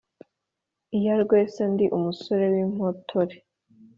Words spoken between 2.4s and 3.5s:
w’impotore